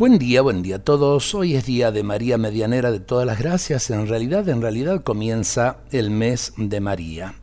Buen 0.00 0.18
día, 0.18 0.40
buen 0.40 0.62
día 0.62 0.76
a 0.76 0.78
todos. 0.82 1.34
Hoy 1.34 1.56
es 1.56 1.66
día 1.66 1.92
de 1.92 2.02
María 2.02 2.38
Medianera 2.38 2.90
de 2.90 3.00
todas 3.00 3.26
las 3.26 3.38
gracias. 3.38 3.90
En 3.90 4.06
realidad, 4.06 4.48
en 4.48 4.62
realidad 4.62 5.02
comienza 5.02 5.76
el 5.92 6.10
mes 6.10 6.54
de 6.56 6.80
María. 6.80 7.34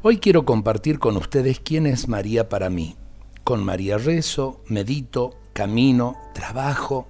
Hoy 0.00 0.16
quiero 0.16 0.46
compartir 0.46 0.98
con 0.98 1.18
ustedes 1.18 1.60
quién 1.60 1.86
es 1.86 2.08
María 2.08 2.48
para 2.48 2.70
mí. 2.70 2.96
Con 3.44 3.62
María 3.62 3.98
rezo, 3.98 4.62
medito, 4.68 5.36
camino, 5.52 6.16
trabajo. 6.32 7.08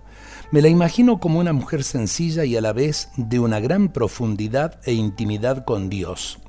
Me 0.50 0.60
la 0.60 0.68
imagino 0.68 1.20
como 1.20 1.38
una 1.38 1.52
mujer 1.52 1.84
sencilla 1.84 2.44
y 2.44 2.56
a 2.56 2.60
la 2.60 2.72
vez 2.72 3.08
de 3.16 3.38
una 3.38 3.60
gran 3.60 3.92
profundidad 3.92 4.80
e 4.84 4.94
intimidad 4.94 5.64
con 5.64 5.90
Dios. 5.90 6.40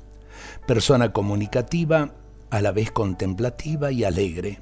Persona 0.66 1.12
comunicativa, 1.12 2.14
a 2.50 2.60
la 2.60 2.72
vez 2.72 2.90
contemplativa 2.90 3.92
y 3.92 4.02
alegre. 4.02 4.60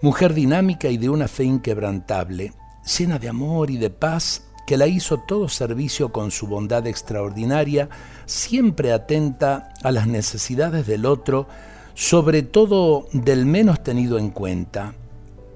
Mujer 0.00 0.32
dinámica 0.32 0.90
y 0.90 0.96
de 0.96 1.08
una 1.08 1.26
fe 1.26 1.42
inquebrantable 1.42 2.52
llena 2.84 3.18
de 3.18 3.28
amor 3.28 3.70
y 3.70 3.76
de 3.76 3.90
paz, 3.90 4.44
que 4.66 4.76
la 4.76 4.86
hizo 4.86 5.18
todo 5.18 5.48
servicio 5.48 6.12
con 6.12 6.30
su 6.30 6.46
bondad 6.46 6.86
extraordinaria, 6.86 7.88
siempre 8.26 8.92
atenta 8.92 9.72
a 9.82 9.90
las 9.90 10.06
necesidades 10.06 10.86
del 10.86 11.06
otro, 11.06 11.48
sobre 11.94 12.42
todo 12.42 13.08
del 13.12 13.46
menos 13.46 13.82
tenido 13.82 14.18
en 14.18 14.30
cuenta, 14.30 14.94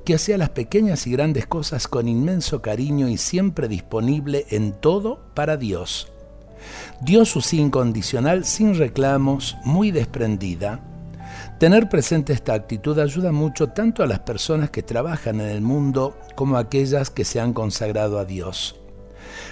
que 0.04 0.16
hacía 0.16 0.36
las 0.36 0.50
pequeñas 0.50 1.06
y 1.06 1.12
grandes 1.12 1.46
cosas 1.46 1.88
con 1.88 2.08
inmenso 2.08 2.60
cariño 2.60 3.08
y 3.08 3.16
siempre 3.16 3.68
disponible 3.68 4.46
en 4.50 4.72
todo 4.72 5.20
para 5.34 5.56
Dios. 5.56 6.10
Dio 7.00 7.24
su 7.24 7.40
sí 7.40 7.60
incondicional 7.60 8.44
sin 8.44 8.74
reclamos, 8.74 9.56
muy 9.64 9.90
desprendida, 9.90 10.80
Tener 11.58 11.88
presente 11.88 12.32
esta 12.32 12.52
actitud 12.52 12.98
ayuda 12.98 13.30
mucho 13.30 13.68
tanto 13.68 14.02
a 14.02 14.06
las 14.06 14.18
personas 14.20 14.70
que 14.70 14.82
trabajan 14.82 15.40
en 15.40 15.48
el 15.48 15.60
mundo 15.60 16.18
como 16.34 16.56
a 16.56 16.60
aquellas 16.60 17.10
que 17.10 17.24
se 17.24 17.40
han 17.40 17.52
consagrado 17.52 18.18
a 18.18 18.24
Dios. 18.24 18.80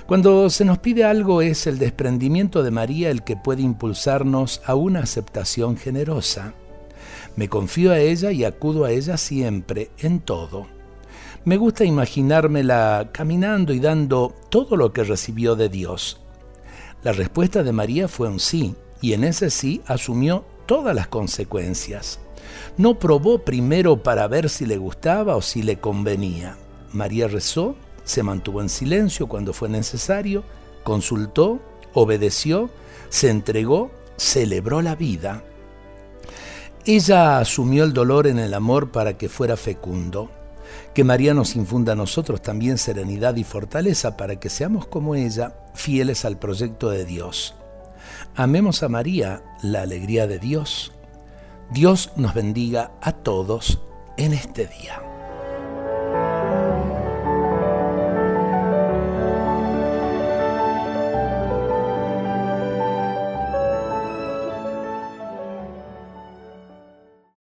Cuando 0.06 0.50
se 0.50 0.64
nos 0.64 0.78
pide 0.78 1.04
algo 1.04 1.42
es 1.42 1.66
el 1.68 1.78
desprendimiento 1.78 2.64
de 2.64 2.72
María 2.72 3.10
el 3.10 3.22
que 3.22 3.36
puede 3.36 3.62
impulsarnos 3.62 4.62
a 4.66 4.74
una 4.74 5.00
aceptación 5.00 5.76
generosa. 5.76 6.54
Me 7.36 7.48
confío 7.48 7.92
a 7.92 8.00
ella 8.00 8.32
y 8.32 8.44
acudo 8.44 8.84
a 8.84 8.90
ella 8.90 9.16
siempre, 9.16 9.90
en 9.98 10.20
todo. 10.20 10.66
Me 11.44 11.56
gusta 11.56 11.84
imaginármela 11.84 13.10
caminando 13.12 13.72
y 13.72 13.80
dando 13.80 14.34
todo 14.50 14.76
lo 14.76 14.92
que 14.92 15.04
recibió 15.04 15.54
de 15.54 15.68
Dios. 15.68 16.20
La 17.04 17.12
respuesta 17.12 17.62
de 17.62 17.72
María 17.72 18.06
fue 18.06 18.28
un 18.28 18.38
sí, 18.38 18.74
y 19.00 19.14
en 19.14 19.24
ese 19.24 19.50
sí 19.50 19.82
asumió 19.86 20.44
todas 20.66 20.94
las 20.94 21.08
consecuencias. 21.08 22.18
No 22.76 22.98
probó 22.98 23.38
primero 23.38 24.02
para 24.02 24.26
ver 24.28 24.48
si 24.48 24.66
le 24.66 24.76
gustaba 24.76 25.36
o 25.36 25.42
si 25.42 25.62
le 25.62 25.78
convenía. 25.78 26.56
María 26.92 27.28
rezó, 27.28 27.76
se 28.04 28.22
mantuvo 28.22 28.60
en 28.60 28.68
silencio 28.68 29.26
cuando 29.26 29.52
fue 29.52 29.68
necesario, 29.68 30.44
consultó, 30.82 31.60
obedeció, 31.94 32.70
se 33.08 33.30
entregó, 33.30 33.90
celebró 34.16 34.82
la 34.82 34.94
vida. 34.94 35.42
Ella 36.84 37.38
asumió 37.38 37.84
el 37.84 37.92
dolor 37.92 38.26
en 38.26 38.38
el 38.38 38.54
amor 38.54 38.90
para 38.90 39.16
que 39.16 39.28
fuera 39.28 39.56
fecundo. 39.56 40.30
Que 40.94 41.04
María 41.04 41.32
nos 41.32 41.54
infunda 41.56 41.92
a 41.92 41.96
nosotros 41.96 42.42
también 42.42 42.76
serenidad 42.76 43.36
y 43.36 43.44
fortaleza 43.44 44.16
para 44.16 44.40
que 44.40 44.50
seamos 44.50 44.86
como 44.86 45.14
ella, 45.14 45.54
fieles 45.74 46.24
al 46.24 46.38
proyecto 46.38 46.90
de 46.90 47.04
Dios. 47.04 47.54
Amemos 48.34 48.82
a 48.82 48.88
María, 48.88 49.42
la 49.60 49.82
alegría 49.82 50.26
de 50.26 50.38
Dios. 50.38 50.92
Dios 51.70 52.12
nos 52.16 52.32
bendiga 52.32 52.92
a 53.02 53.12
todos 53.12 53.78
en 54.16 54.32
este 54.32 54.66
día. 54.66 55.11